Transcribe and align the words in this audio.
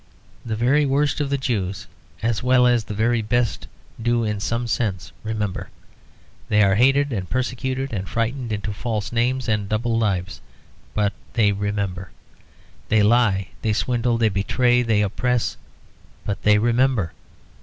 The 0.43 0.55
very 0.55 0.83
worst 0.83 1.21
of 1.21 1.29
the 1.29 1.37
Jews, 1.37 1.85
as 2.23 2.41
well 2.41 2.65
as 2.65 2.83
the 2.85 2.93
very 2.95 3.21
best, 3.21 3.67
do 4.01 4.23
in 4.23 4.39
some 4.39 4.65
sense 4.65 5.11
remember. 5.21 5.69
They 6.49 6.63
are 6.63 6.73
hated 6.73 7.13
and 7.13 7.29
persecuted 7.29 7.93
and 7.93 8.09
frightened 8.09 8.51
into 8.51 8.73
false 8.73 9.11
names 9.11 9.47
and 9.47 9.69
double 9.69 9.95
lives; 9.99 10.41
but 10.95 11.13
they 11.33 11.51
remember. 11.51 12.09
They 12.89 13.03
lie, 13.03 13.49
they 13.61 13.73
swindle, 13.73 14.17
they 14.17 14.29
betray, 14.29 14.81
they 14.81 15.03
oppress; 15.03 15.55
but 16.25 16.41
they 16.41 16.57
remember. 16.57 17.13